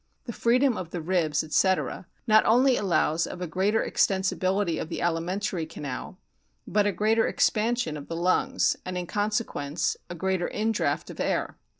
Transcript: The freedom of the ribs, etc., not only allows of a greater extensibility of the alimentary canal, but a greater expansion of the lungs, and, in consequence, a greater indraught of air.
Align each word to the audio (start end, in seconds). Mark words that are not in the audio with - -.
The 0.25 0.33
freedom 0.33 0.77
of 0.77 0.89
the 0.89 0.99
ribs, 0.99 1.43
etc., 1.43 2.07
not 2.25 2.43
only 2.47 2.75
allows 2.75 3.27
of 3.27 3.39
a 3.39 3.45
greater 3.45 3.87
extensibility 3.87 4.81
of 4.81 4.89
the 4.89 4.99
alimentary 4.99 5.67
canal, 5.67 6.17
but 6.65 6.87
a 6.87 6.91
greater 6.91 7.27
expansion 7.27 7.95
of 7.95 8.07
the 8.07 8.15
lungs, 8.15 8.75
and, 8.83 8.97
in 8.97 9.05
consequence, 9.05 9.97
a 10.09 10.15
greater 10.15 10.47
indraught 10.47 11.11
of 11.11 11.19
air. 11.19 11.55